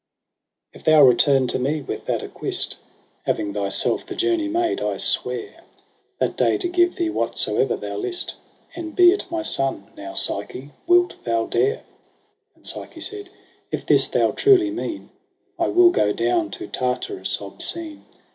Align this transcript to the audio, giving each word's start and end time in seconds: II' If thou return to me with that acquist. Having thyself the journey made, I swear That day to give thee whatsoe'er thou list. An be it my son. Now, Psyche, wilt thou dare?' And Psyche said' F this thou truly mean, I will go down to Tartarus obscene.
II' 0.73 0.79
If 0.79 0.83
thou 0.83 1.03
return 1.03 1.45
to 1.49 1.59
me 1.59 1.79
with 1.79 2.05
that 2.05 2.23
acquist. 2.23 2.77
Having 3.27 3.53
thyself 3.53 4.03
the 4.03 4.15
journey 4.15 4.47
made, 4.47 4.81
I 4.81 4.97
swear 4.97 5.63
That 6.17 6.35
day 6.35 6.57
to 6.57 6.67
give 6.67 6.95
thee 6.95 7.09
whatsoe'er 7.11 7.79
thou 7.79 7.97
list. 7.97 8.33
An 8.75 8.93
be 8.93 9.11
it 9.11 9.25
my 9.29 9.43
son. 9.43 9.91
Now, 9.95 10.15
Psyche, 10.15 10.71
wilt 10.87 11.23
thou 11.23 11.45
dare?' 11.45 11.83
And 12.55 12.65
Psyche 12.65 12.99
said' 13.01 13.29
F 13.71 13.85
this 13.85 14.07
thou 14.07 14.31
truly 14.31 14.71
mean, 14.71 15.11
I 15.59 15.67
will 15.67 15.91
go 15.91 16.13
down 16.13 16.49
to 16.57 16.65
Tartarus 16.67 17.39
obscene. 17.39 18.03